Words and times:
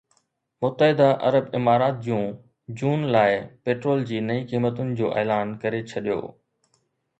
متحده 0.61 1.09
عرب 1.25 1.45
امارات 1.59 1.99
جون 2.07 2.23
جون 2.79 3.05
لاءِ 3.17 3.37
پيٽرول 3.69 4.03
جي 4.13 4.25
نئين 4.31 4.49
قيمتن 4.55 4.93
جو 5.03 5.15
اعلان 5.21 5.55
ڪري 5.65 5.85
ڇڏيو 5.93 6.19